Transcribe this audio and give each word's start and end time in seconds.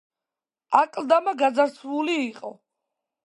აკლდამა 0.79 1.33
გაძარცვული 1.43 2.17
იყო. 2.25 2.51